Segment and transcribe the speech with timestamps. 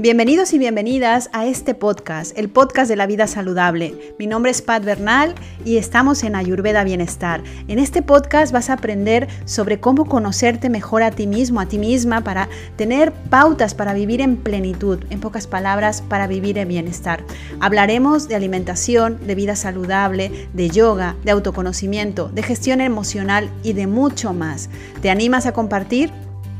[0.00, 4.14] Bienvenidos y bienvenidas a este podcast, el podcast de la vida saludable.
[4.18, 7.42] Mi nombre es Pat Bernal y estamos en Ayurveda Bienestar.
[7.68, 11.76] En este podcast vas a aprender sobre cómo conocerte mejor a ti mismo, a ti
[11.76, 17.22] misma, para tener pautas para vivir en plenitud, en pocas palabras, para vivir en bienestar.
[17.60, 23.86] Hablaremos de alimentación, de vida saludable, de yoga, de autoconocimiento, de gestión emocional y de
[23.86, 24.70] mucho más.
[25.02, 26.10] ¿Te animas a compartir?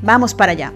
[0.03, 0.75] Vamos para allá.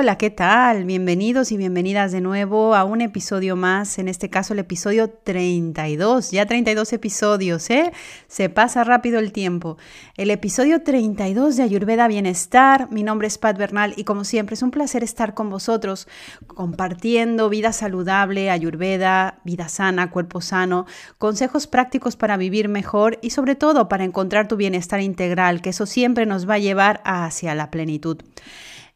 [0.00, 0.84] Hola, ¿qué tal?
[0.84, 6.30] Bienvenidos y bienvenidas de nuevo a un episodio más, en este caso el episodio 32,
[6.30, 7.90] ya 32 episodios, ¿eh?
[8.28, 9.76] Se pasa rápido el tiempo.
[10.16, 14.62] El episodio 32 de Ayurveda Bienestar, mi nombre es Pat Bernal y como siempre es
[14.62, 16.06] un placer estar con vosotros
[16.46, 20.86] compartiendo vida saludable, Ayurveda, vida sana, cuerpo sano,
[21.18, 25.86] consejos prácticos para vivir mejor y sobre todo para encontrar tu bienestar integral, que eso
[25.86, 28.18] siempre nos va a llevar hacia la plenitud.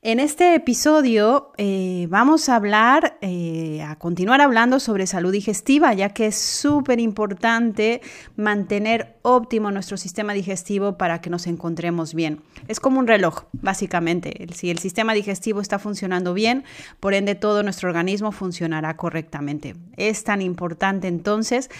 [0.04, 6.08] En este episodio eh, vamos a hablar, eh, a continuar hablando sobre salud digestiva, ya
[6.08, 8.00] que es súper importante
[8.34, 12.40] mantener óptimo nuestro sistema digestivo para que nos encontremos bien.
[12.66, 14.48] Es como un reloj, básicamente.
[14.52, 16.64] Si el sistema digestivo está funcionando bien,
[16.98, 19.76] por ende todo nuestro organismo funcionará correctamente.
[19.96, 21.70] Es tan importante entonces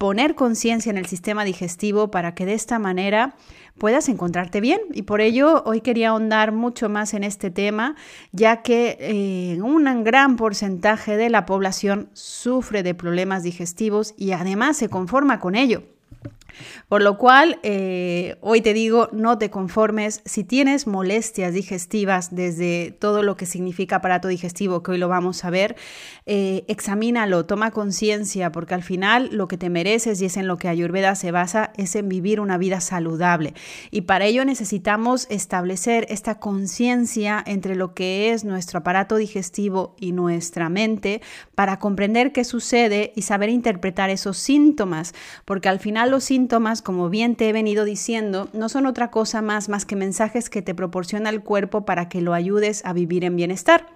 [0.00, 3.36] poner conciencia en el sistema digestivo para que de esta manera
[3.80, 4.80] puedas encontrarte bien.
[4.92, 7.96] Y por ello hoy quería ahondar mucho más en este tema,
[8.30, 14.76] ya que eh, un gran porcentaje de la población sufre de problemas digestivos y además
[14.76, 15.82] se conforma con ello.
[16.88, 20.22] Por lo cual, eh, hoy te digo, no te conformes.
[20.24, 25.44] Si tienes molestias digestivas desde todo lo que significa aparato digestivo, que hoy lo vamos
[25.44, 25.76] a ver,
[26.26, 30.56] eh, examínalo, toma conciencia, porque al final lo que te mereces y es en lo
[30.56, 33.54] que Ayurveda se basa, es en vivir una vida saludable.
[33.90, 40.12] Y para ello necesitamos establecer esta conciencia entre lo que es nuestro aparato digestivo y
[40.12, 41.20] nuestra mente
[41.54, 45.14] para comprender qué sucede y saber interpretar esos síntomas,
[45.44, 46.49] porque al final los síntomas
[46.82, 50.62] como bien te he venido diciendo, no son otra cosa más más que mensajes que
[50.62, 53.86] te proporciona el cuerpo para que lo ayudes a vivir en bienestar.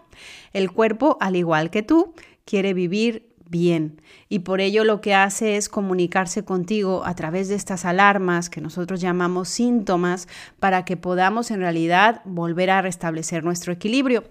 [0.53, 5.57] El cuerpo, al igual que tú, quiere vivir bien y por ello lo que hace
[5.57, 10.27] es comunicarse contigo a través de estas alarmas que nosotros llamamos síntomas
[10.59, 14.25] para que podamos en realidad volver a restablecer nuestro equilibrio.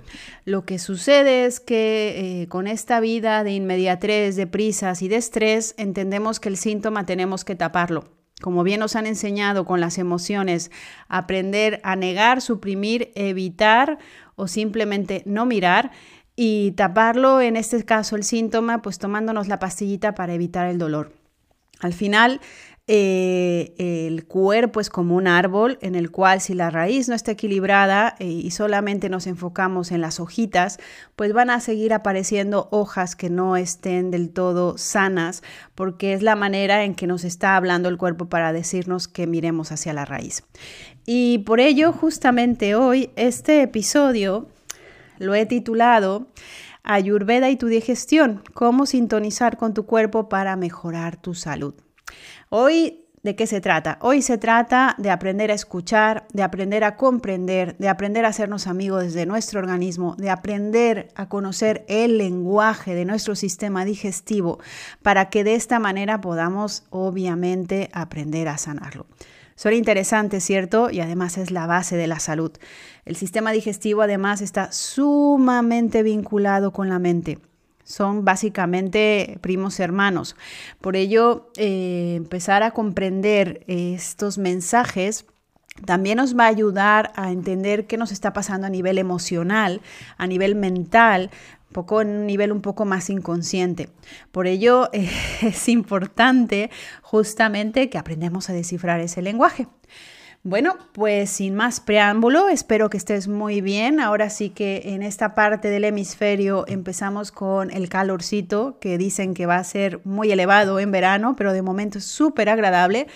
[0.43, 5.15] Lo que sucede es que eh, con esta vida de inmediatez, de prisas y de
[5.15, 8.03] estrés entendemos que el síntoma tenemos que taparlo.
[8.41, 10.69] Como bien nos han enseñado con las emociones,
[11.07, 13.99] aprender a negar, suprimir, evitar
[14.35, 15.91] o simplemente no mirar
[16.35, 21.11] y taparlo, en este caso el síntoma, pues tomándonos la pastillita para evitar el dolor.
[21.79, 22.39] Al final,
[22.87, 27.31] eh, el cuerpo es como un árbol en el cual si la raíz no está
[27.31, 30.79] equilibrada eh, y solamente nos enfocamos en las hojitas,
[31.15, 35.43] pues van a seguir apareciendo hojas que no estén del todo sanas,
[35.75, 39.71] porque es la manera en que nos está hablando el cuerpo para decirnos que miremos
[39.71, 40.43] hacia la raíz.
[41.05, 44.47] Y por ello, justamente hoy, este episodio
[45.23, 46.27] lo he titulado
[46.83, 51.73] Ayurveda y tu digestión, cómo sintonizar con tu cuerpo para mejorar tu salud.
[52.49, 53.99] Hoy ¿De qué se trata?
[54.01, 58.67] Hoy se trata de aprender a escuchar, de aprender a comprender, de aprender a hacernos
[58.67, 64.59] amigos de nuestro organismo, de aprender a conocer el lenguaje de nuestro sistema digestivo
[65.01, 69.05] para que de esta manera podamos obviamente aprender a sanarlo.
[69.55, 70.89] Suena interesante, ¿cierto?
[70.89, 72.51] Y además es la base de la salud.
[73.05, 77.39] El sistema digestivo además está sumamente vinculado con la mente.
[77.83, 80.35] Son básicamente primos hermanos.
[80.79, 85.25] Por ello, eh, empezar a comprender estos mensajes
[85.85, 89.81] también nos va a ayudar a entender qué nos está pasando a nivel emocional,
[90.17, 91.31] a nivel mental,
[91.73, 93.89] poco un nivel un poco más inconsciente.
[94.31, 96.71] Por ello es importante
[97.01, 99.67] justamente que aprendamos a descifrar ese lenguaje.
[100.45, 104.01] Bueno, pues sin más preámbulo, espero que estés muy bien.
[104.01, 109.45] Ahora sí que en esta parte del hemisferio empezamos con el calorcito, que dicen que
[109.45, 113.07] va a ser muy elevado en verano, pero de momento es súper agradable.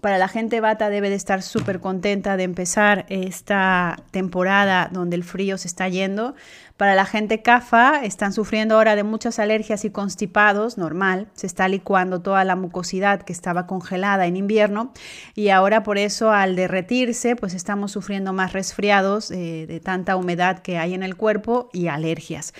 [0.00, 5.22] Para la gente bata debe de estar súper contenta de empezar esta temporada donde el
[5.22, 6.34] frío se está yendo,
[6.76, 11.68] Para la gente CAFA, están sufriendo ahora de muchas alergias y constipados, normal, se está
[11.68, 14.92] licuando toda la mucosidad que estaba congelada en invierno
[15.36, 20.58] y ahora por eso al derretirse, pues estamos sufriendo más resfriados eh, de tanta humedad
[20.58, 22.52] que hay en el cuerpo y alergias.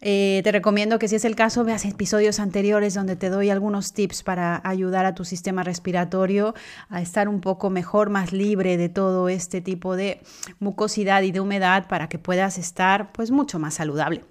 [0.00, 3.92] Eh, te recomiendo que si es el caso veas episodios anteriores donde te doy algunos
[3.92, 6.54] tips para ayudar a tu sistema respiratorio
[6.88, 10.22] a estar un poco mejor, más libre de todo este tipo de
[10.58, 14.24] mucosidad y de humedad para que puedas estar pues mucho más saludable.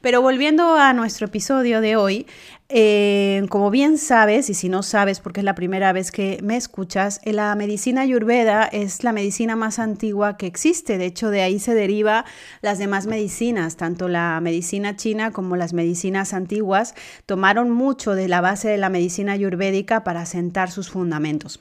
[0.00, 2.26] Pero volviendo a nuestro episodio de hoy,
[2.68, 6.56] eh, como bien sabes, y si no sabes porque es la primera vez que me
[6.56, 10.98] escuchas, eh, la medicina ayurveda es la medicina más antigua que existe.
[10.98, 12.24] De hecho, de ahí se deriva
[12.62, 16.94] las demás medicinas, tanto la medicina china como las medicinas antiguas,
[17.26, 21.60] tomaron mucho de la base de la medicina ayurvédica para sentar sus fundamentos.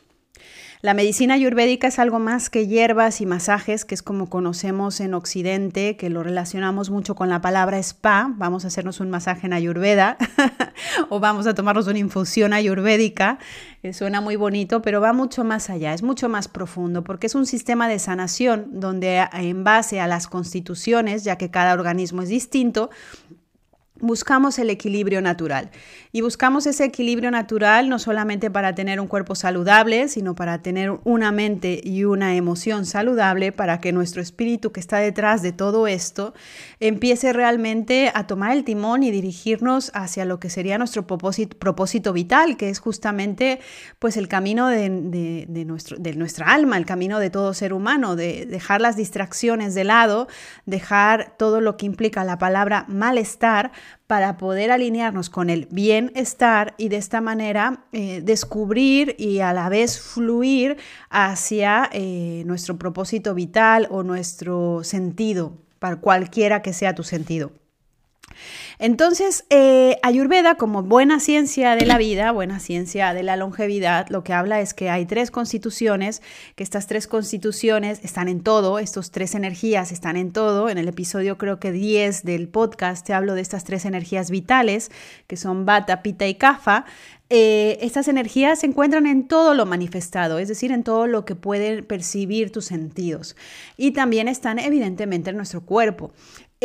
[0.84, 5.14] La medicina ayurvédica es algo más que hierbas y masajes, que es como conocemos en
[5.14, 8.34] Occidente, que lo relacionamos mucho con la palabra spa.
[8.36, 10.18] Vamos a hacernos un masaje en ayurveda
[11.10, 13.40] o vamos a tomarnos una infusión ayurvédica.
[13.94, 17.46] suena muy bonito, pero va mucho más allá, es mucho más profundo, porque es un
[17.46, 22.90] sistema de sanación donde en base a las constituciones, ya que cada organismo es distinto,
[24.04, 25.72] buscamos el equilibrio natural.
[26.12, 31.00] Y buscamos ese equilibrio natural no solamente para tener un cuerpo saludable, sino para tener
[31.06, 35.88] una mente y una emoción saludable, para que nuestro espíritu que está detrás de todo
[35.88, 36.34] esto
[36.82, 42.58] empiece realmente a tomar el timón y dirigirnos hacia lo que sería nuestro propósito, vital,
[42.58, 43.62] que es justamente
[44.00, 44.90] pues el camino de,
[45.66, 49.86] nuestro, de nuestra alma, el camino de todo ser humano, de dejar las distracciones de
[49.86, 50.28] lado,
[50.66, 53.72] dejar todo lo que implica la palabra malestar
[54.08, 59.70] para poder alinearnos con el bienestar y de esta manera eh, descubrir y a la
[59.70, 60.78] vez fluir
[61.10, 67.52] hacia eh, nuestro propósito vital o nuestro sentido, para cualquiera que sea tu sentido.
[68.80, 74.24] Entonces, eh, Ayurveda, como buena ciencia de la vida, buena ciencia de la longevidad, lo
[74.24, 76.22] que habla es que hay tres constituciones,
[76.56, 80.70] que estas tres constituciones están en todo, estas tres energías están en todo.
[80.70, 84.92] En el episodio creo que 10 del podcast te hablo de estas tres energías vitales,
[85.28, 86.86] que son Vata, Pitta y Kapha.
[87.36, 91.36] Eh, estas energías se encuentran en todo lo manifestado, es decir, en todo lo que
[91.36, 93.36] pueden percibir tus sentidos.
[93.76, 96.12] Y también están evidentemente en nuestro cuerpo.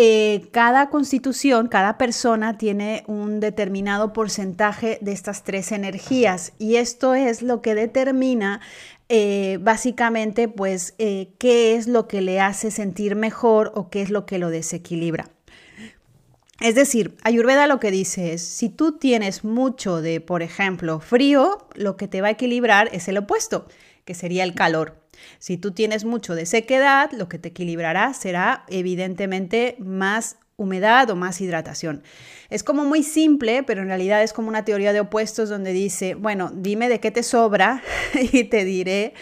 [0.01, 7.17] Eh, cada constitución, cada persona tiene un determinado porcentaje de estas tres energías y esto
[7.17, 8.61] es lo que determina
[9.09, 14.11] eh, básicamente pues eh, qué es lo que le hace sentir mejor o qué es
[14.11, 15.31] lo que lo desequilibra.
[16.61, 21.67] Es decir, Ayurveda lo que dice es, si tú tienes mucho de, por ejemplo, frío,
[21.75, 23.67] lo que te va a equilibrar es el opuesto,
[24.05, 25.08] que sería el calor.
[25.39, 31.17] Si tú tienes mucho de sequedad, lo que te equilibrará será evidentemente más humedad o
[31.17, 32.03] más hidratación.
[32.51, 36.15] Es como muy simple, pero en realidad es como una teoría de opuestos donde dice,
[36.15, 37.83] bueno, dime de qué te sobra
[38.33, 39.15] y te diré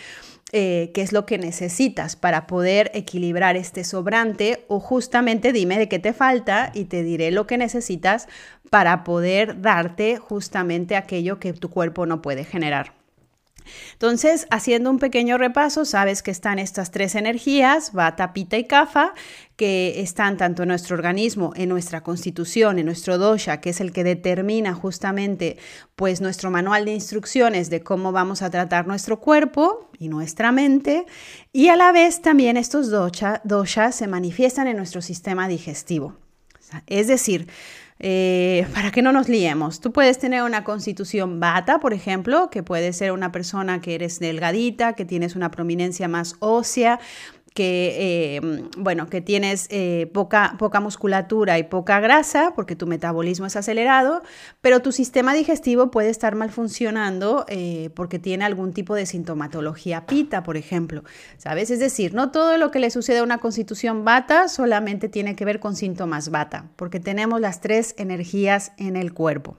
[0.53, 5.89] eh, qué es lo que necesitas para poder equilibrar este sobrante o justamente dime de
[5.89, 8.29] qué te falta y te diré lo que necesitas
[8.71, 13.06] para poder darte justamente aquello que tu cuerpo no puede generar.
[13.93, 19.15] Entonces, haciendo un pequeño repaso, sabes que están estas tres energías, Vata, Pitta y Kapha,
[19.57, 23.93] que están tanto en nuestro organismo, en nuestra constitución, en nuestro dosha, que es el
[23.93, 25.57] que determina justamente
[25.95, 31.07] pues nuestro manual de instrucciones de cómo vamos a tratar nuestro cuerpo y nuestra mente,
[31.53, 36.17] y a la vez también estos doshas se manifiestan en nuestro sistema digestivo.
[36.87, 37.49] Es decir,
[37.99, 39.81] eh, para que no nos liemos.
[39.81, 44.19] Tú puedes tener una constitución bata, por ejemplo, que puede ser una persona que eres
[44.19, 47.01] delgadita, que tienes una prominencia más ósea,
[47.57, 48.41] que, eh,
[48.77, 54.23] bueno, que tienes eh, poca, poca musculatura y poca grasa porque tu metabolismo es acelerado,
[54.61, 60.05] pero tu sistema digestivo puede estar mal funcionando eh, porque tiene algún tipo de sintomatología
[60.05, 61.03] pita, por ejemplo,
[61.39, 61.71] ¿sabes?
[61.71, 65.47] Es decir, no todo lo que le sucede a una constitución bata solamente tiene que
[65.47, 69.57] ver con síntomas bata, porque tenemos las tres energías en el cuerpo.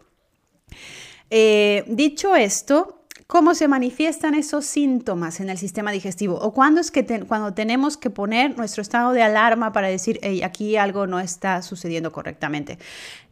[1.87, 2.96] dicho esto,
[3.27, 7.97] cómo se manifiestan esos síntomas en el sistema digestivo o cuándo es que cuando tenemos
[7.97, 12.79] que poner nuestro estado de alarma para decir, hey, aquí algo no está sucediendo correctamente.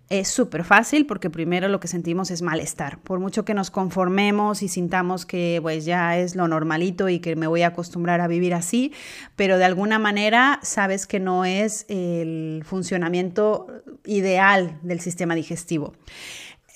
[0.08, 3.00] Es súper fácil porque primero lo que sentimos es malestar.
[3.00, 7.36] Por mucho que nos conformemos y sintamos que pues ya es lo normalito y que
[7.36, 8.94] me voy a acostumbrar a vivir así,
[9.36, 13.66] pero de alguna manera sabes que no es el funcionamiento
[14.04, 15.94] ideal del sistema digestivo.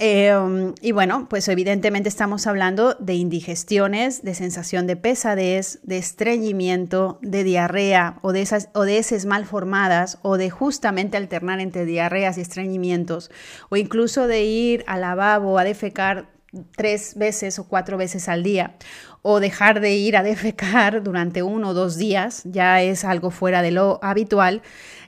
[0.01, 7.19] Em, y bueno, pues evidentemente estamos hablando de indigestiones, de sensación de pesadez, de estreñimiento,
[7.21, 11.83] de diarrea o de, esas, o de heces mal formadas o de justamente alternar entre
[11.83, 13.29] diarreas y estreñimientos
[13.67, 16.38] o incluso de ir al lavabo a defecar
[16.75, 18.75] tres veces o cuatro veces al día
[19.21, 23.61] o dejar de ir a defecar durante uno o dos días, ya es algo fuera
[23.61, 24.61] de lo habitual.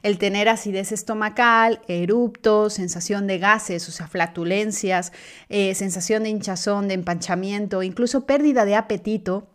[0.04, 5.14] El tener acidez estomacal, eruptos, sensación de gases, o sea, flatulencias,
[5.50, 9.48] eh, sensación de hinchazón, de empanchamiento, incluso pérdida de apetito,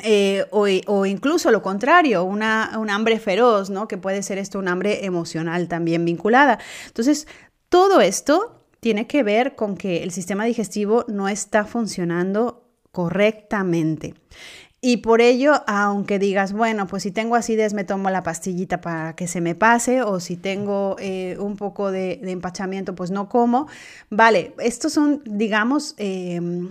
[0.00, 3.88] eh, o, incluso lo contrario, una, un hambre feroz, ¿no?
[3.88, 6.58] Que puede ser esto un hambre emocional también vinculada.
[6.88, 7.26] Entonces,
[7.70, 14.14] todo esto tiene que ver con que el sistema digestivo no está funcionando correctamente.
[14.80, 19.16] Y por ello, aunque digas, bueno, pues si tengo acidez me tomo la pastillita para
[19.16, 23.66] que se me pase, o si tengo eh, un poco de, empachamiento, pues no como.
[24.10, 26.70] Vale, estos son, digamos, em,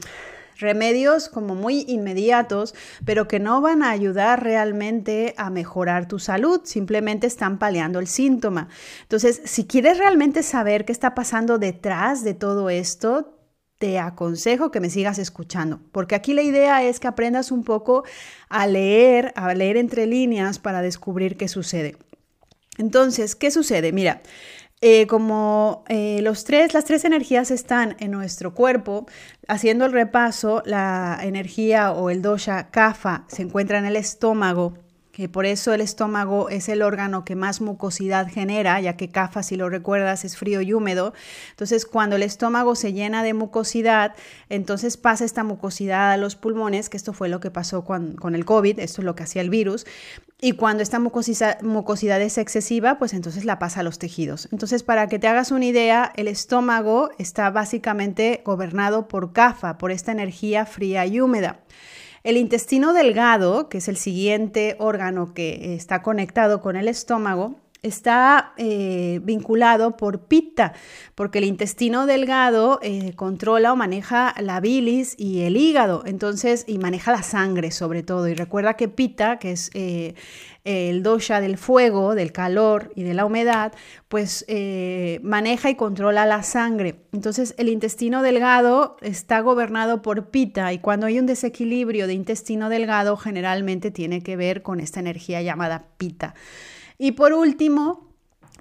[0.58, 6.62] remedios como muy inmediatos, pero que no van a ayudar realmente a mejorar tu salud,
[6.64, 8.70] simplemente están paliando el síntoma.
[9.04, 13.36] Entonces, si quieres realmente saber qué está pasando detrás de todo esto,
[13.78, 18.04] te aconsejo que me sigas escuchando, porque aquí la idea es que aprendas un poco
[18.48, 21.98] a leer, a leer entre líneas para descubrir qué sucede.
[22.78, 23.92] Entonces, ¿qué sucede?
[23.92, 24.22] Mira,
[24.82, 29.08] eh, como eh, los tres, las tres energías están en nuestro cuerpo,
[29.48, 34.85] haciendo el repaso, la energía o el dosha kapha se encuentra en el estómago,
[35.15, 39.43] que por eso el estómago es el órgano que más mucosidad genera, ya que CAFA,
[39.43, 41.13] si lo recuerdas, es frío y húmedo.
[41.51, 44.13] Entonces, cuando el estómago se llena de mucosidad,
[44.50, 48.43] entonces pasa esta mucosidad a los pulmones, que esto fue lo que pasó con, el
[48.43, 49.86] COVID, esto es lo que hacía el virus.
[50.41, 54.50] Y cuando esta mucosidad, mucosidad es excesiva, pues entonces la pasa a los tejidos.
[54.51, 59.91] Entonces, para que te hagas una idea, el estómago está básicamente gobernado por CAFA, por
[59.91, 61.62] esta energía fría y húmeda.
[62.25, 67.53] El intestino delgado, que es el siguiente órgano que está conectado con el estómago,
[67.86, 70.74] está eh, vinculado por pita,
[71.13, 76.80] porque el intestino delgado eh, controla o maneja la bilis y el hígado, entonces, y
[76.80, 78.27] maneja la sangre sobre todo.
[78.27, 80.15] Y recuerda que pita, que es eh,
[80.63, 83.72] el dosha del fuego, del calor y de la humedad,
[84.08, 84.46] pues
[85.22, 86.96] maneja y controla la sangre.
[87.13, 92.70] Entonces el intestino delgado está gobernado por pita y cuando hay un desequilibrio de intestino
[92.70, 96.34] delgado generalmente tiene que ver con esta energía llamada pita.
[96.98, 98.06] Y por último,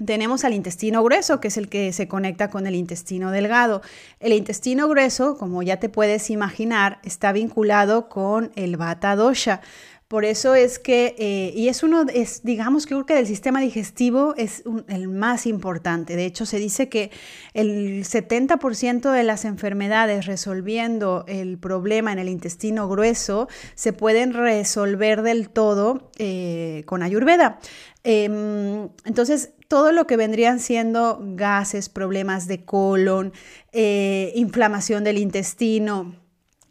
[0.05, 3.81] tenemos al intestino grueso, que es el que se conecta con el intestino delgado.
[4.19, 9.61] El intestino grueso, como ya te puedes imaginar, está vinculado con el Vata dosha.
[10.08, 13.61] Por eso es que, eh, y es uno, es, digamos que creo que del sistema
[13.61, 16.14] digestivo es el más importante.
[16.14, 17.11] De hecho, se dice que
[17.54, 25.23] el 70% de las enfermedades resolviendo el problema en el intestino grueso se pueden resolver
[25.23, 27.58] del todo eh, con ayurveda.
[28.02, 33.32] Em, entonces, todo lo que vendrían siendo gases, problemas de colon,
[33.73, 36.14] eh, inflamación del intestino,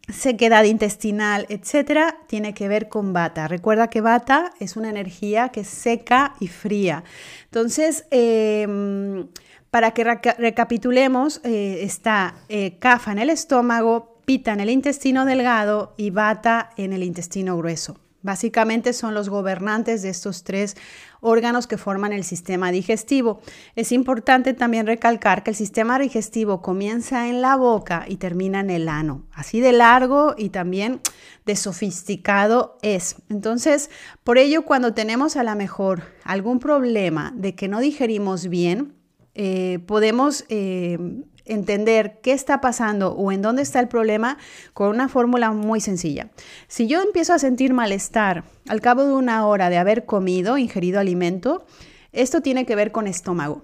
[0.09, 3.47] sequedad intestinal, etcétera, tiene que ver con bata.
[3.47, 7.03] Recuerda que bata es una energía que es seca y fría.
[7.45, 9.27] Entonces, em,
[9.71, 16.09] para que recapitulemos, eh, está eh, en el estómago, pita en el intestino delgado y
[16.09, 17.97] bata en el intestino grueso.
[18.21, 20.77] Básicamente son los gobernantes de estos tres
[21.23, 23.39] órganos que forman el sistema digestivo.
[23.75, 28.69] Es importante también recalcar que el sistema digestivo comienza en la boca y termina en
[28.69, 29.23] el ano.
[29.33, 31.01] Así de largo y también
[31.45, 33.15] de sofisticado es.
[33.29, 33.89] Entonces,
[34.23, 38.93] por ello, cuando tenemos a lo mejor algún problema de que no digerimos bien,
[39.35, 40.99] eh, podemos eh,
[41.45, 44.37] entender qué está pasando o en dónde está el problema
[44.73, 46.29] con una fórmula muy sencilla.
[46.67, 50.99] Si yo empiezo a sentir malestar al cabo de una hora de haber comido, ingerido
[50.99, 51.65] alimento,
[52.11, 53.63] esto tiene que ver con estómago,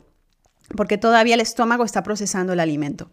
[0.75, 3.09] porque todavía el estómago está procesando el alimento.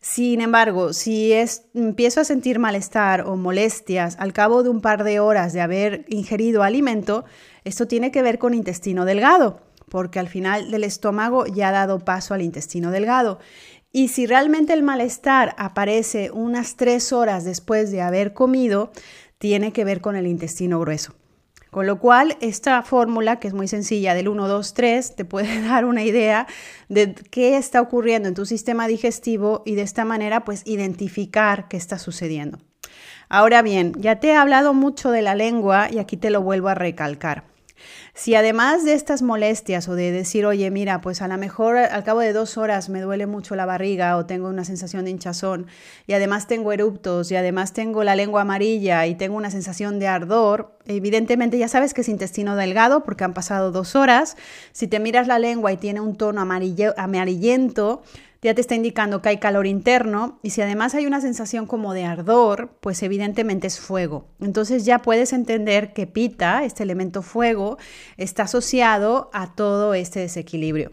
[0.00, 1.32] Sin embargo, si
[1.74, 6.04] empiezo a sentir malestar o molestias al cabo de un par de horas de haber
[6.08, 7.24] ingerido alimento,
[7.64, 11.98] esto tiene que ver con intestino delgado, porque al final del estómago ya ha dado
[12.00, 13.38] paso al intestino delgado.
[13.96, 18.92] Y si realmente el malestar aparece unas tres horas después de haber comido,
[19.38, 21.14] tiene que ver con el intestino grueso.
[21.70, 25.62] Con lo cual, esta fórmula, que es muy sencilla, del 1, 2, 3, te puede
[25.66, 26.46] dar una idea
[26.90, 31.78] de qué está ocurriendo en tu sistema digestivo y de esta manera, pues, identificar qué
[31.78, 32.58] está sucediendo.
[33.30, 36.68] Ahora bien, ya te he hablado mucho de la lengua y aquí te lo vuelvo
[36.68, 37.44] a recalcar.
[38.18, 42.02] Si además de estas molestias o de decir, oye, mira, pues a lo mejor al
[42.02, 45.66] cabo de dos horas me duele mucho la barriga o tengo una sensación de hinchazón
[46.06, 50.08] y además tengo eruptos y además tengo la lengua amarilla y tengo una sensación de
[50.08, 54.38] ardor, evidentemente ya sabes que es intestino delgado porque han pasado dos horas.
[54.72, 58.02] Si te miras la lengua y tiene un tono amarillento,
[58.46, 61.94] ya te está indicando que hay calor interno y si además hay una sensación como
[61.94, 64.28] de ardor, pues evidentemente es fuego.
[64.40, 67.76] Entonces ya puedes entender que pita, este elemento fuego,
[68.16, 70.92] está asociado a todo este desequilibrio.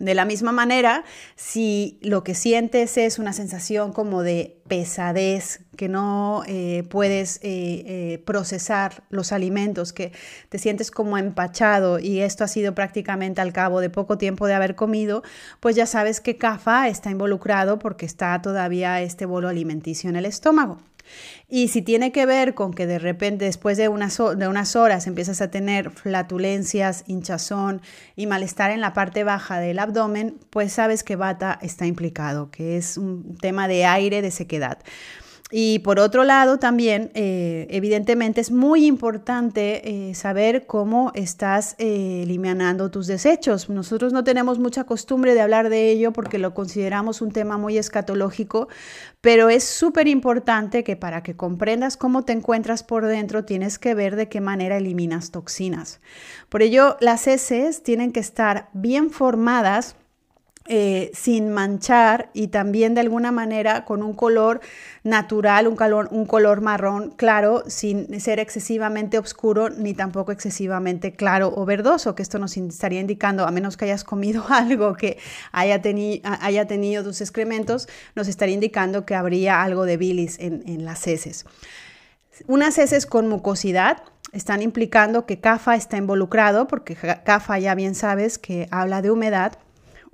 [0.00, 1.04] De la misma manera,
[1.36, 7.42] si lo que sientes es una sensación como de pesadez, que no eh, puedes eh,
[7.44, 10.10] eh, procesar los alimentos, que
[10.48, 14.54] te sientes como empachado y esto ha sido prácticamente al cabo de poco tiempo de
[14.54, 15.22] haber comido,
[15.60, 20.26] pues ya sabes que CAFA está involucrado porque está todavía este bolo alimenticio en el
[20.26, 20.80] estómago.
[21.48, 25.06] Y si tiene que ver con que de repente después de unas, de unas horas
[25.06, 27.82] empiezas a tener flatulencias, hinchazón
[28.16, 32.76] y malestar en la parte baja del abdomen, pues sabes que bata está implicado, que
[32.76, 34.78] es un tema de aire, de sequedad.
[35.56, 42.22] Y por otro lado, también, eh, evidentemente, es muy importante eh, saber cómo estás eh,
[42.24, 43.70] eliminando tus desechos.
[43.70, 47.78] Nosotros no tenemos mucha costumbre de hablar de ello porque lo consideramos un tema muy
[47.78, 48.66] escatológico,
[49.20, 53.94] pero es súper importante que para que comprendas cómo te encuentras por dentro, tienes que
[53.94, 56.00] ver de qué manera eliminas toxinas.
[56.48, 59.94] Por ello, las heces tienen que estar bien formadas
[60.66, 64.62] eh, sin manchar y también de alguna manera con un color
[65.02, 72.14] natural, un, color marrón claro, sin ser excesivamente oscuro ni tampoco excesivamente claro o verdoso,
[72.14, 75.18] que esto nos estaría indicando, a menos que hayas comido algo que
[75.52, 75.82] haya,
[76.40, 81.06] haya tenido tus excrementos, nos estaría indicando que habría algo de bilis en, en las
[81.06, 81.44] heces.
[82.46, 84.02] Unas heces con mucosidad
[84.32, 89.58] están implicando que CAFA está involucrado, porque CAFA ya bien sabes que habla de humedad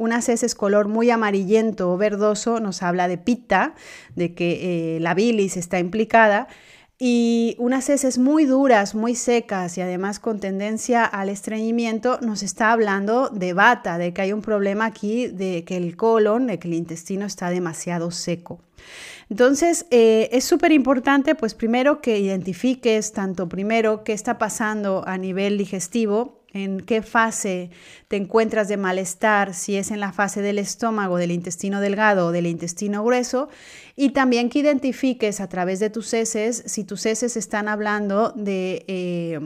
[0.00, 3.74] unas heces color muy amarillento o verdoso nos habla de pita,
[4.16, 6.48] de que eh, la bilis está implicada.
[6.98, 12.72] Y unas heces muy duras, muy secas y además con tendencia al estreñimiento nos está
[12.72, 16.68] hablando de bata, de que hay un problema aquí, de que el colon, de que
[16.68, 18.62] el intestino está demasiado seco.
[19.28, 25.18] Entonces, eh, es súper importante, pues primero que identifiques tanto primero qué está pasando a
[25.18, 27.70] nivel digestivo en qué fase
[28.08, 32.32] te encuentras de malestar, si es en la fase del estómago, del intestino delgado o
[32.32, 33.48] del intestino grueso,
[33.96, 38.84] y también que identifiques a través de tus heces si tus heces están hablando de...
[38.88, 39.40] Eh,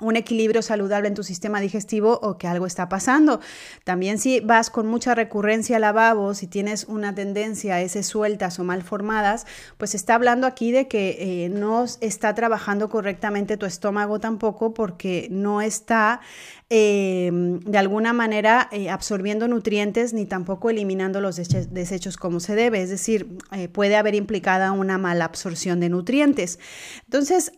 [0.00, 3.40] un equilibrio saludable en tu sistema digestivo o que algo está pasando.
[3.84, 8.58] También si vas con mucha recurrencia al lavabo, si tienes una tendencia a ese sueltas
[8.58, 9.46] o mal formadas,
[9.78, 15.28] pues está hablando aquí de que eh, no está trabajando correctamente tu estómago tampoco porque
[15.30, 16.20] no está
[16.70, 22.82] eh, de alguna manera eh, absorbiendo nutrientes ni tampoco eliminando los desechos como se debe.
[22.82, 23.38] Es decir,
[23.72, 26.58] puede haber implicada una mala absorción de nutrientes.
[27.04, 27.52] Entonces,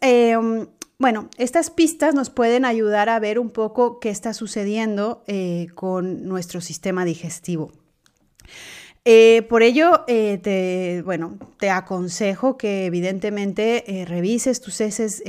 [1.02, 6.28] bueno, estas pistas nos pueden ayudar a ver un poco qué está sucediendo eh, con
[6.28, 7.72] nuestro sistema digestivo.
[9.04, 15.24] Eh, por ello, eh, te, bueno, te aconsejo que evidentemente revises tus heces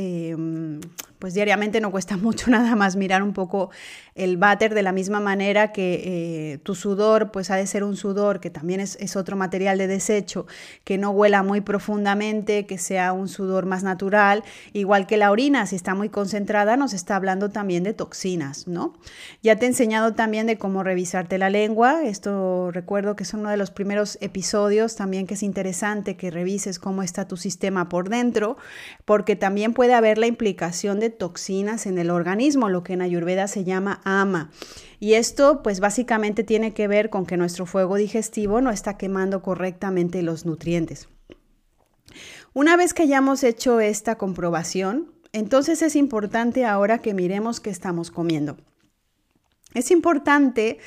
[1.24, 3.70] pues diariamente no cuesta mucho nada más mirar un poco
[4.14, 7.96] el váter de la misma manera que eh, tu sudor, pues ha de ser un
[7.96, 10.48] sudor que también es, es, otro material de desecho,
[10.84, 15.66] que no huela muy profundamente, que sea un sudor más natural, igual que la orina,
[15.66, 18.94] si está muy concentrada, nos está hablando también de toxinas, ¿no?
[19.42, 23.50] Ya te he enseñado también de cómo revisarte la lengua, esto recuerdo que es uno
[23.50, 28.10] de los primeros episodios también que es interesante que revises cómo está tu sistema por
[28.10, 28.58] dentro,
[29.06, 33.48] porque también puede haber la implicación de toxinas en el organismo, lo que en Ayurveda
[33.48, 34.52] se llama ama.
[35.00, 39.42] Y esto pues básicamente tiene que ver con que nuestro fuego digestivo no está quemando
[39.42, 41.10] correctamente los nutrientes.
[42.54, 48.12] Una vez que hayamos hecho esta comprobación, entonces es importante ahora que miremos qué estamos
[48.12, 48.58] comiendo.
[49.74, 50.78] Es importante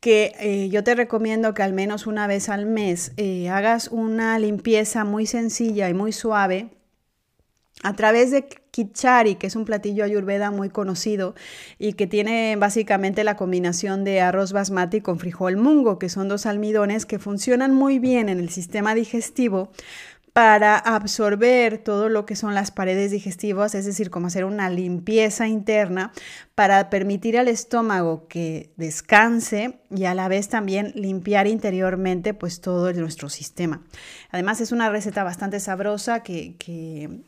[0.00, 4.36] que eh, yo te recomiendo que al menos una vez al mes eh, hagas una
[4.40, 6.70] limpieza muy sencilla y muy suave
[7.82, 11.34] a través de Kichari, que es un platillo ayurveda muy conocido
[11.78, 16.46] y que tiene básicamente la combinación de arroz basmati con frijol mungo, que son dos
[16.46, 19.70] almidones que funcionan muy bien en el sistema digestivo
[20.32, 25.46] para absorber todo lo que son las paredes digestivas, es decir, como hacer una limpieza
[25.46, 26.12] interna
[26.54, 32.90] para permitir al estómago que descanse y a la vez también limpiar interiormente pues todo
[32.94, 33.82] nuestro sistema.
[34.30, 36.56] Además es una receta bastante sabrosa que,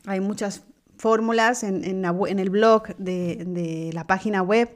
[0.07, 0.63] hay muchas
[0.97, 4.69] fórmulas en, el blog de, la página web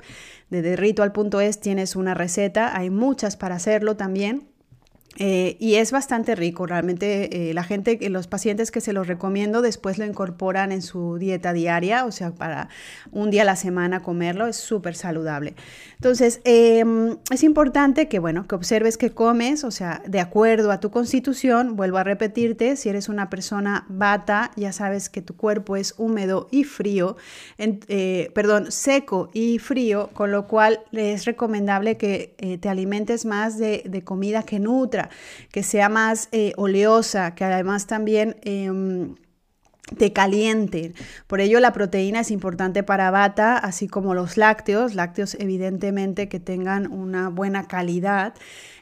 [0.52, 4.59] de, de ritual.es tienes una receta, hay muchas para hacerlo también.
[5.18, 9.62] Eh, y es bastante rico, realmente eh, la gente, los pacientes que se los recomiendo
[9.62, 12.70] después lo incorporan en su dieta diaria, o sea, para
[13.12, 15.56] un día a la semana comerlo, es súper saludable.
[15.96, 20.80] Entonces, em, es importante que, bueno, que observes qué comes, o sea, de acuerdo a
[20.80, 25.76] tu constitución, vuelvo a repetirte, si eres una persona bata, ya sabes que tu cuerpo
[25.76, 27.18] es húmedo y frío,
[27.58, 33.84] eh, perdón, seco y frío, con lo cual es recomendable que te alimentes más de,
[33.86, 34.99] de comida que nutra
[35.52, 38.36] que sea más eh, oleosa, que además también...
[38.42, 39.16] Em,
[39.98, 40.94] te caliente.
[41.26, 46.40] Por ello la proteína es importante para bata, así como los lácteos, lácteos evidentemente que
[46.40, 48.36] tengan una buena calidad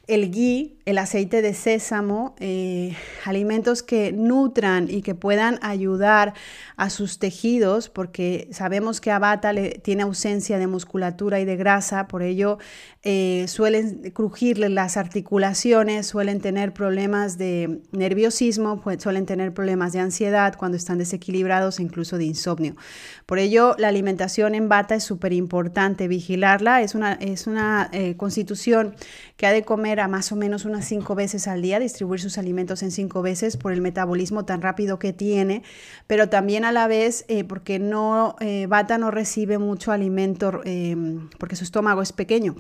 [0.08, 6.34] el ghee, el aceite de sésamo, eh, alimentos que nutran y que puedan ayudar
[6.78, 12.08] a sus tejidos, porque sabemos que Abata le, tiene ausencia de musculatura y de grasa,
[12.08, 12.58] por ello
[13.04, 20.56] eh, suelen crujirle las articulaciones, suelen tener problemas de nerviosismo, suelen tener problemas de ansiedad
[20.58, 22.78] cuando están desequilibrados, incluso de insomnio.
[23.26, 28.16] Por ello, la alimentación en bata es súper importante, vigilarla, es una, es una eh,
[28.16, 28.96] constitución
[29.36, 32.38] que ha de comer a más o menos unas cinco veces al día, distribuir sus
[32.38, 35.64] alimentos en cinco veces por el metabolismo tan rápido que tiene,
[36.08, 41.30] pero también a la vez eh, porque no, eh, Bata no recibe mucho alimento em,
[41.38, 42.56] porque su estómago es pequeño.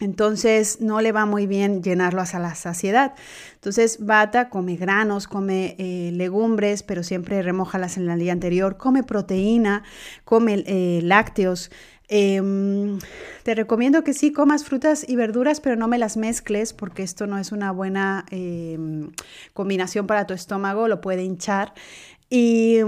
[0.00, 3.12] Entonces no le va muy bien llenarlo hasta la saciedad.
[3.54, 9.02] Entonces Bata come granos, come eh, legumbres, pero siempre remójalas en el día anterior, come
[9.02, 9.82] proteína,
[10.24, 10.64] come
[11.02, 11.70] lácteos,
[12.12, 12.98] Em,
[13.44, 17.28] te recomiendo que sí comas frutas y verduras, pero no me las mezcles porque esto
[17.28, 19.12] no es una buena em,
[19.54, 21.72] combinación para tu estómago, lo puede hinchar.
[22.32, 22.78] Y,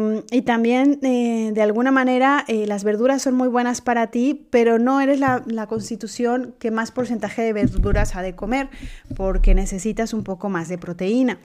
[0.44, 5.00] también, eh, de alguna manera, eh, las verduras son muy buenas para ti, pero no
[5.00, 8.68] eres la, la, constitución que más porcentaje de verduras ha de comer,
[9.16, 11.38] porque necesitas un poco más de proteína.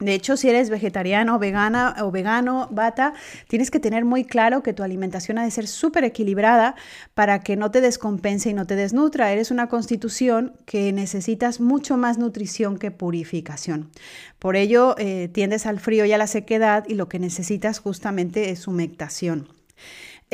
[0.00, 3.14] De hecho, si eres vegetariano, vegana o vegano, bata,
[3.46, 6.74] tienes que tener muy claro que tu alimentación ha de ser súper equilibrada
[7.14, 9.30] para que no te descompense y no te desnutra.
[9.30, 13.92] Eres una constitución que necesitas mucho más nutrición que purificación.
[14.40, 18.50] Por ello, eh, tiendes al frío y a la sequedad y lo que necesitas justamente
[18.50, 19.48] es humectación.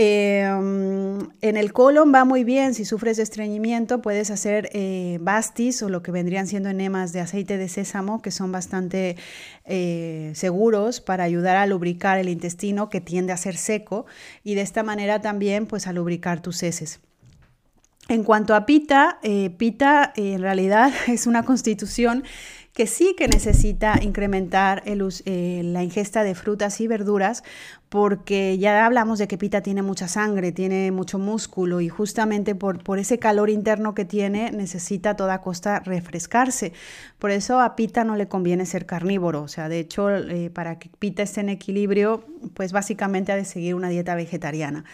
[0.02, 5.82] Em, en el colon va muy bien, si sufres de estreñimiento puedes hacer eh, bastis
[5.82, 9.16] o lo que vendrían siendo enemas de aceite de sésamo que son bastante
[9.66, 14.06] eh, seguros para ayudar a lubricar el intestino que tiende a ser seco
[14.42, 17.00] y de esta manera también pues a lubricar tus heces.
[18.08, 22.24] En cuanto a pita, eh, pita en realidad es una constitución
[22.72, 27.42] que sí que necesita incrementar la ingesta de frutas y verduras
[27.90, 32.84] porque ya hablamos de que Pita tiene mucha sangre, tiene mucho músculo y justamente por,
[32.84, 36.72] por ese calor interno que tiene necesita a toda costa refrescarse.
[37.18, 40.78] Por eso a Pita no le conviene ser carnívoro, o sea, de hecho eh, para
[40.78, 42.24] que Pita esté en equilibrio,
[42.54, 44.84] pues básicamente ha de seguir una dieta vegetariana.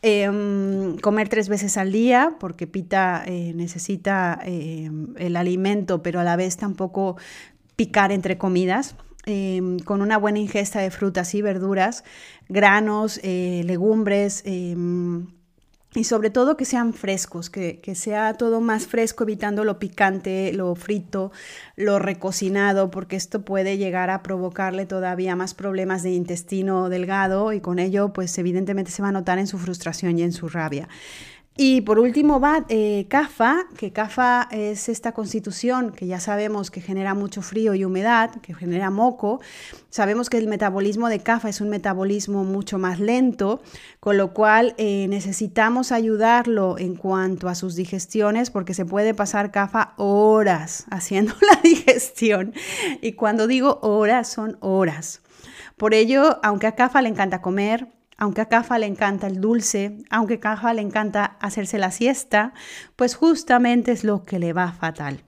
[0.00, 6.24] Em, comer tres veces al día, porque Pita eh, necesita em, el alimento, pero a
[6.24, 7.18] la vez tampoco
[7.76, 8.94] picar entre comidas.
[9.26, 12.04] Em, con una buena ingesta de frutas y verduras,
[12.48, 15.26] granos, eh, legumbres em,
[15.94, 20.74] y sobre todo que sean frescos, que, sea todo más fresco, evitando lo picante, lo
[20.76, 21.32] frito,
[21.76, 27.60] lo recocinado, porque esto puede llegar a provocarle todavía más problemas de intestino delgado y
[27.60, 30.88] con ello pues evidentemente se va a notar en su frustración y en su rabia.
[31.60, 36.80] Y por último va eh, CAFA, que CAFA es esta constitución que ya sabemos que
[36.80, 39.40] genera mucho frío y humedad, que genera moco.
[39.90, 43.60] Sabemos que el metabolismo de CAFA es un metabolismo mucho más lento,
[43.98, 49.50] con lo cual eh, necesitamos ayudarlo en cuanto a sus digestiones, porque se puede pasar
[49.50, 52.54] CAFA horas haciendo la digestión.
[53.02, 55.22] Y cuando digo horas, son horas.
[55.76, 59.98] Por ello, aunque a CAFA le encanta comer, aunque a Cafa le encanta el dulce,
[60.10, 62.52] aunque a Cafa le encanta hacerse la siesta,
[62.96, 65.22] pues justamente es lo que le va fatal.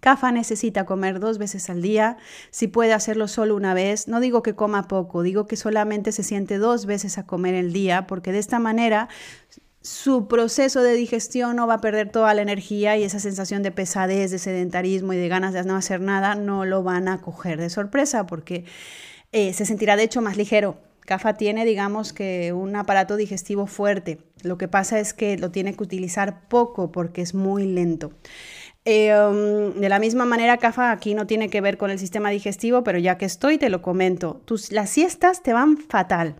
[0.00, 2.18] Cafa necesita comer dos veces al día,
[2.50, 6.22] si puede hacerlo solo una vez, no digo que coma poco, digo que solamente se
[6.22, 9.08] siente dos veces a comer el día, porque de esta manera
[9.80, 13.70] su proceso de digestión no va a perder toda la energía y esa sensación de
[13.70, 17.58] pesadez, de sedentarismo y de ganas de no hacer nada no lo van a coger
[17.58, 18.64] de sorpresa porque
[19.32, 24.18] eh, se sentirá de hecho más ligero CAFA tiene, digamos que, un aparato digestivo fuerte.
[24.42, 28.12] Lo que pasa es que lo tiene que utilizar poco porque es muy lento.
[28.84, 32.30] Eh, um, de la misma manera, CAFA aquí no tiene que ver con el sistema
[32.30, 34.42] digestivo, pero ya que estoy, te lo comento.
[34.44, 36.36] Tus, las siestas te van fatal.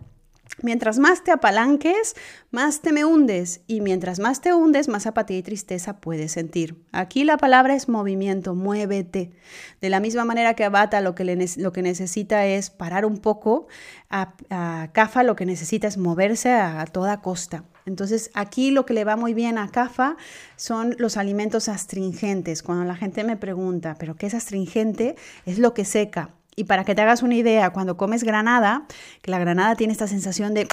[0.61, 2.15] Mientras más te apalanques,
[2.49, 6.81] más te me hundes y mientras más te hundes, más apatía y tristeza puedes sentir.
[6.91, 9.31] Aquí la palabra es movimiento, muévete.
[9.81, 11.25] De la misma manera que Abata lo que,
[11.57, 13.67] lo que necesita es parar un poco,
[14.09, 17.63] a, a Kafa lo que necesita es moverse a, toda costa.
[17.85, 20.15] Entonces aquí lo que le va muy bien a CAFA
[20.55, 22.63] son los alimentos astringentes.
[22.63, 25.15] Cuando la gente me pregunta, ¿pero qué es astringente?
[25.45, 26.29] Es lo que seca.
[26.55, 28.85] Y para que te hagas una idea, cuando comes granada,
[29.21, 30.67] que la granada tiene esta sensación de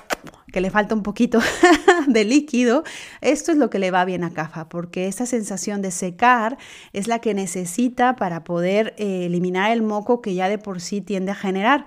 [0.53, 1.41] que le falta un poquito
[2.07, 2.85] de líquido,
[3.21, 6.57] esto es lo que le va bien a CAFA, porque esta sensación de secar
[6.93, 11.01] es la que necesita para poder eh, eliminar el moco que ya de por sí
[11.01, 11.87] tiende a generar.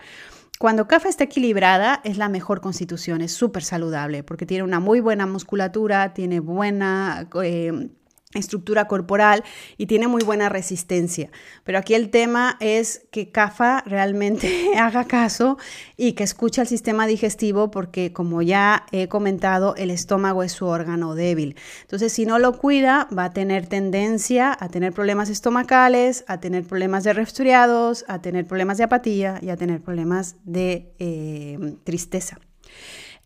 [0.60, 5.00] Cuando CAFA está equilibrada, es la mejor constitución, es súper saludable, porque tiene una muy
[5.00, 7.30] buena musculatura, tiene buena...
[7.44, 7.90] Eh,
[8.40, 9.44] estructura corporal
[9.78, 11.30] y tiene muy buena resistencia.
[11.64, 15.58] Pero aquí el tema es que CAFA realmente haga caso
[15.98, 20.66] y que escuche al sistema digestivo porque como ya he comentado, el estómago es su
[20.66, 21.56] órgano débil.
[21.82, 26.64] Entonces, si no lo cuida, va a tener tendencia a tener problemas estomacales, a tener
[26.64, 32.40] problemas de resfriados, a tener problemas de apatía y a tener problemas de eh, tristeza.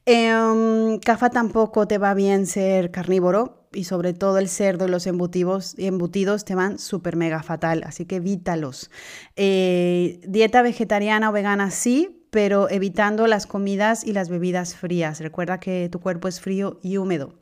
[0.05, 5.07] Eh, CAFA tampoco te va bien ser carnívoro y sobre todo el cerdo y los
[5.07, 8.89] embutidos, embutidos te van súper mega fatal, así que evítalos.
[9.35, 15.19] Eh, dieta vegetariana o vegana sí, pero evitando las comidas y las bebidas frías.
[15.19, 17.33] Recuerda que tu cuerpo es frío y húmedo.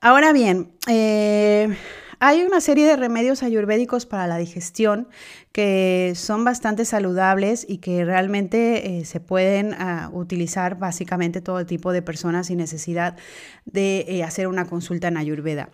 [0.00, 1.76] Ahora bien, eh,
[2.18, 5.08] hay una serie de remedios ayurvédicos para la digestión
[5.52, 11.92] que son bastante saludables y que realmente eh, se pueden ah, utilizar básicamente todo tipo
[11.92, 13.16] de personas sin necesidad
[13.64, 15.70] de eh, hacer una consulta en ayurveda.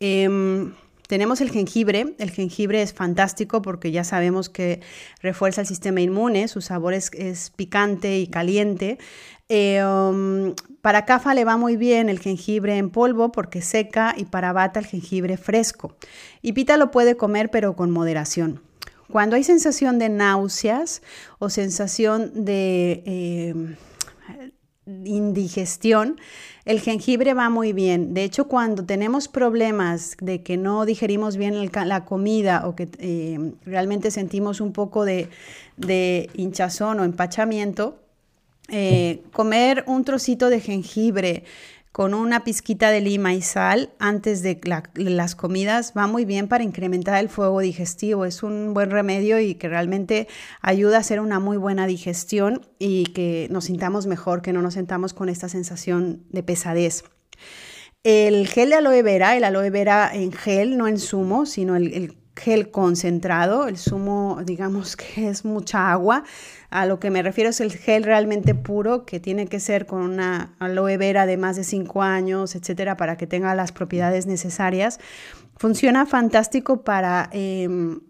[0.00, 0.74] Em,
[1.06, 2.14] tenemos el jengibre.
[2.18, 4.80] El jengibre es fantástico porque ya sabemos que
[5.20, 7.10] refuerza el sistema inmune, su sabor es,
[7.56, 8.98] picante y caliente.
[9.48, 14.24] Eh, um, para CAFA le va muy bien el jengibre en polvo porque seca y
[14.24, 15.96] para bata el jengibre fresco.
[16.40, 18.62] Y Pita lo puede comer pero con moderación.
[19.10, 21.02] Cuando hay sensación de náuseas
[21.38, 23.76] o sensación de eh,
[24.86, 26.20] indigestión,
[26.64, 28.14] el jengibre va muy bien.
[28.14, 33.52] De hecho, cuando tenemos problemas de que no digerimos bien la comida o que eh,
[33.64, 35.28] realmente sentimos un poco de,
[36.34, 38.00] hinchazón o empachamiento,
[38.68, 41.44] eh, comer un trocito de jengibre
[41.94, 44.60] con una pizquita de lima y sal antes de
[44.96, 48.24] las comidas va muy bien para incrementar el fuego digestivo.
[48.24, 50.26] Es un buen remedio y que realmente
[50.60, 54.74] ayuda a hacer una muy buena digestión y que nos sintamos mejor, que no nos
[54.74, 57.04] sentamos con esta sensación de pesadez.
[58.02, 62.16] El gel de aloe vera, el aloe vera en gel, no en zumo, sino el,
[62.36, 66.24] gel concentrado, el zumo digamos que es mucha agua,
[66.70, 70.02] a lo que me refiero es el gel realmente puro que tiene que ser con
[70.02, 74.98] una aloe vera de más de 5 años, etcétera, para que tenga las propiedades necesarias.
[75.56, 78.00] Funciona fantástico para em,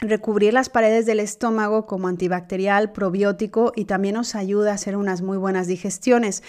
[0.00, 5.22] recubrir las paredes del estómago como antibacterial, probiótico y también nos ayuda a hacer unas
[5.22, 6.42] muy buenas digestiones.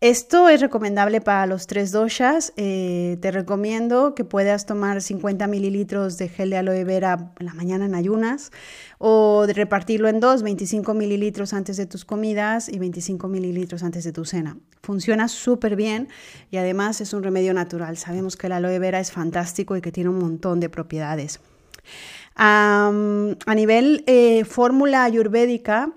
[0.00, 2.52] Esto es recomendable para los tres doshas.
[2.56, 7.54] Eh, te recomiendo que puedas tomar 50 mililitros de gel de aloe vera en la
[7.54, 8.50] mañana en ayunas
[8.98, 14.04] o de repartirlo en dos, 25 mililitros antes de tus comidas y 25 mililitros antes
[14.04, 14.56] de tu cena.
[14.82, 16.08] Funciona súper bien
[16.50, 17.96] y además es un remedio natural.
[17.96, 21.40] Sabemos que el aloe vera es fantástico y que tiene un montón de propiedades.
[22.38, 25.90] A nivel eh, fórmula ayurvédica,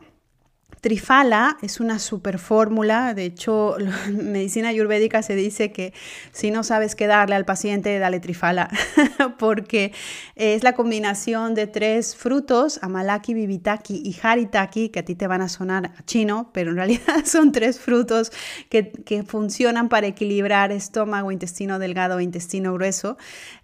[0.81, 5.93] Trifala es una super fórmula, de hecho, en medicina ayurvédica se dice que
[6.31, 8.67] si no sabes qué darle al paciente, dale trifala,
[9.37, 9.93] porque
[10.35, 15.43] es la combinación de tres frutos, amalaki, bibitaki y haritaki, que a ti te van
[15.43, 18.31] a sonar chino, pero en realidad son tres frutos
[18.69, 23.17] que, que funcionan para equilibrar estómago, intestino delgado e intestino grueso.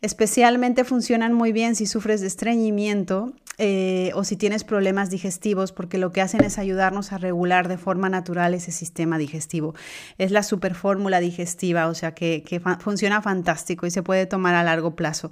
[0.04, 5.98] Especialmente funcionan muy bien si sufres de estreñimiento eh, o si tienes problemas digestivos, porque
[5.98, 9.76] lo que hacen es ayudarnos a regular de forma natural ese sistema digestivo.
[10.18, 14.56] Es la super fórmula digestiva, o sea que, que funciona fantástico y se puede tomar
[14.56, 15.32] a largo plazo.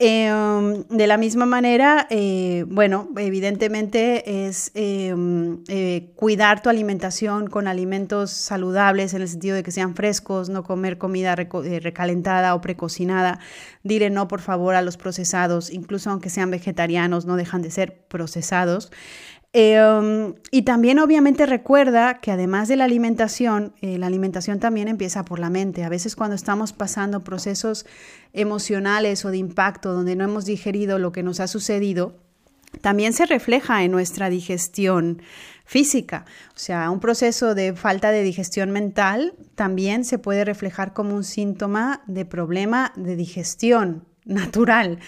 [0.00, 7.68] Em, de la misma manera, eh, bueno, evidentemente es em, eh, cuidar tu alimentación con
[7.68, 12.60] alimentos saludables en el sentido de que sean frescos, no comer comida eh, recalentada o
[12.60, 13.38] precocinada.
[13.84, 18.04] Dile no, por favor, a los procesados, incluso aunque sean vegetarianos, no dejan de ser
[18.08, 18.90] procesados.
[19.56, 25.24] Em, y también obviamente recuerda que además de la alimentación, eh, la alimentación también empieza
[25.24, 25.84] por la mente.
[25.84, 27.86] A veces cuando estamos pasando procesos
[28.32, 32.16] emocionales o de impacto donde no hemos digerido lo que nos ha sucedido,
[32.80, 35.22] también se refleja en nuestra digestión
[35.64, 36.24] física.
[36.48, 41.22] O sea, un proceso de falta de digestión mental también se puede reflejar como un
[41.22, 44.98] síntoma de problema de digestión natural,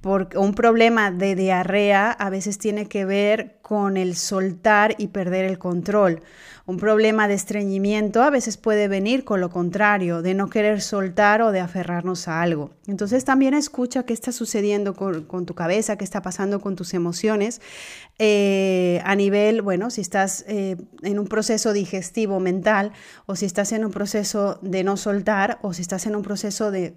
[0.00, 5.44] porque un problema de diarrea a veces tiene que ver con el soltar y perder
[5.44, 6.22] el control.
[6.66, 11.40] Un problema de estreñimiento a veces puede venir con lo contrario, de no querer soltar
[11.40, 12.72] o de aferrarnos a algo.
[12.88, 17.60] Entonces también escucha qué está sucediendo con, tu cabeza, qué está pasando con tus emociones
[18.18, 22.92] eh, a nivel, bueno, si estás eh, en un proceso digestivo mental
[23.26, 26.72] o si estás en un proceso de no soltar o si estás en un proceso
[26.72, 26.96] de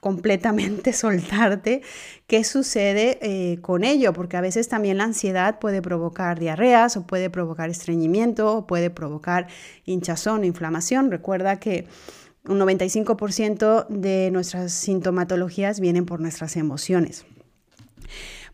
[0.00, 1.82] completamente soltarte,
[2.26, 7.06] qué sucede eh, con ello, porque a veces también la ansiedad puede provocar diarreas o
[7.06, 9.46] puede provocar estreñimiento o puede provocar
[9.84, 11.10] hinchazón o inflamación.
[11.10, 11.86] Recuerda que
[12.46, 17.26] un 95% de nuestras sintomatologías vienen por nuestras emociones.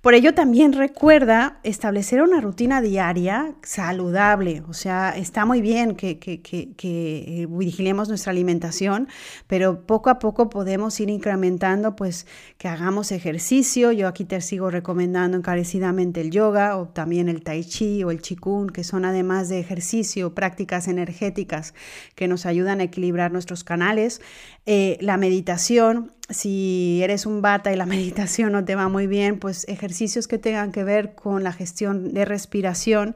[0.07, 4.62] Por ello también recuerda establecer una rutina diaria saludable.
[4.69, 9.09] O sea, está muy bien que, que, vigilemos nuestra alimentación,
[9.49, 13.90] pero poco a poco podemos ir incrementando, pues que hagamos ejercicio.
[13.90, 18.23] Yo aquí te sigo recomendando encarecidamente el yoga o también el tai chi o el
[18.23, 21.75] qigong, que son además de ejercicio, prácticas energéticas
[22.14, 24.21] que nos ayudan a equilibrar nuestros canales.
[24.66, 29.39] Eh, la meditación, si eres un bata y la meditación no te va muy bien,
[29.39, 33.15] pues ejercicios que tengan que ver con la gestión de respiración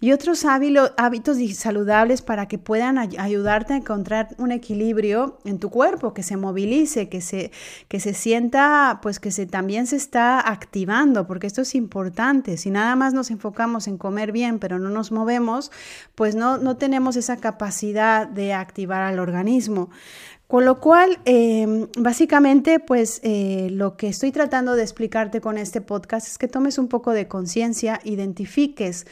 [0.00, 6.14] y otros hábitos saludables para que puedan ayudarte a encontrar un equilibrio en tu cuerpo,
[6.14, 7.50] que se movilice, que se,
[7.88, 12.56] que se sienta, pues que se, también se está activando, porque esto es importante.
[12.58, 15.72] Si nada más nos enfocamos en comer bien, pero no nos movemos,
[16.14, 19.90] pues no, no tenemos esa capacidad de activar al organismo.
[20.48, 25.82] Con lo cual, em, básicamente, pues eh, lo que estoy tratando de explicarte con este
[25.82, 29.06] podcast es que tomes un poco de conciencia, identifiques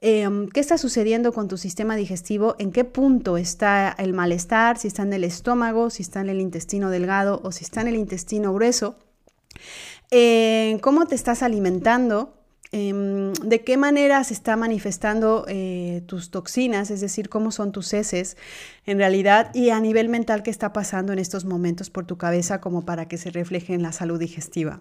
[0.00, 4.88] em, qué está sucediendo con tu sistema digestivo, en qué punto está el malestar, si
[4.88, 7.96] está en el estómago, si está en el intestino delgado o si está en el
[7.96, 8.96] intestino grueso,
[10.80, 12.39] cómo te estás alimentando,
[12.72, 17.92] Em, de qué manera se está manifestando eh, tus toxinas, es decir, cómo son tus
[17.92, 18.36] heces
[18.86, 22.60] en realidad y a nivel mental qué está pasando en estos momentos por tu cabeza
[22.60, 24.80] como para que se refleje en la salud digestiva.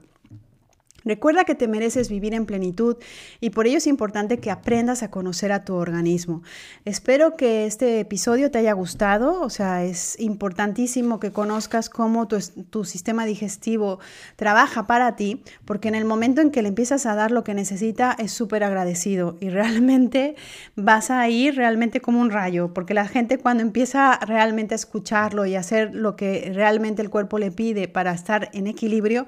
[1.05, 2.97] Recuerda que te mereces vivir en plenitud
[3.39, 6.43] y por ello es importante que aprendas a conocer a tu organismo.
[6.85, 12.85] Espero que este episodio te haya gustado, o sea, es importantísimo que conozcas cómo tu,
[12.85, 13.99] sistema digestivo
[14.35, 17.53] trabaja para ti, porque en el momento en que le empiezas a dar lo que
[17.53, 20.35] necesita es súper agradecido y realmente
[20.75, 25.45] vas a ir realmente como un rayo, porque la gente cuando empieza realmente a escucharlo
[25.45, 29.27] y hacer lo que realmente el cuerpo le pide para estar en equilibrio,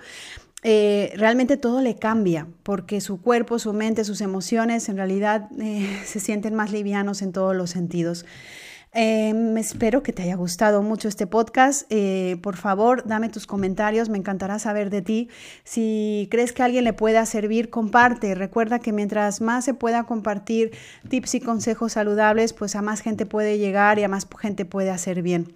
[0.64, 6.02] eh, realmente todo le cambia, porque su cuerpo, su mente, sus emociones en realidad eh,
[6.06, 8.26] se sienten más livianos en todos los sentidos.
[8.94, 11.84] Em, espero que te haya gustado mucho este podcast.
[11.90, 15.30] Eh, por favor, dame tus comentarios, me encantará saber de ti.
[15.64, 18.36] Si crees que a alguien le pueda servir, comparte.
[18.36, 20.72] Recuerda que mientras más se pueda compartir
[21.08, 24.90] tips y consejos saludables, pues a más gente puede llegar y a más gente puede
[24.90, 25.54] hacer bien.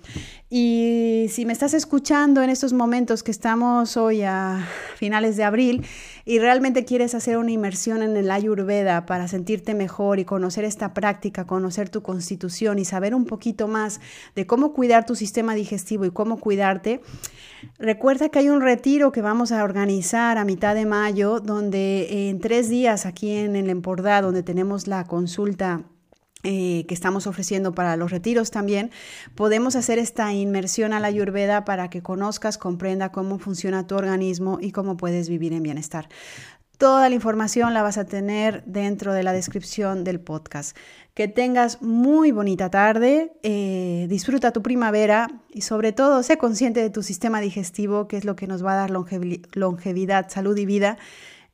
[0.50, 5.86] Y si me estás escuchando en estos momentos que estamos hoy a finales de abril
[6.25, 10.93] y realmente quieres hacer una inmersión en el Ayurveda para sentirte mejor y conocer esta
[10.93, 13.99] práctica, conocer tu constitución y saber un poquito más
[14.36, 17.01] de cómo cuidar tu sistema digestivo y cómo cuidarte,
[17.79, 22.39] recuerda que hay un retiro que vamos a organizar a mitad de mayo, donde en
[22.39, 25.84] tres días aquí en el Empordà, donde tenemos la consulta
[26.45, 28.91] eh, que estamos ofreciendo para los retiros también,
[29.34, 34.60] podemos hacer esta inmersión a la ayurveda para que conozcas, comprenda cómo funciona tu organismo
[34.62, 36.08] y cómo puedes vivir en bienestar.
[36.77, 40.77] Toda la información la vas a tener dentro de la descripción del podcast.
[41.13, 46.89] Que tengas muy bonita tarde, eh, disfruta tu primavera y sobre todo sé consciente de
[46.89, 50.97] tu sistema digestivo, que es lo que nos va a dar longevidad, salud y vida.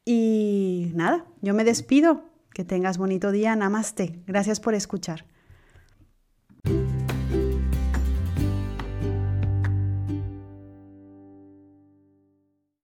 [0.04, 2.31] Y nada, yo me despido.
[2.54, 3.56] Que tengas bonito día.
[3.56, 4.20] Namaste.
[4.28, 5.26] Gracias por escuchar.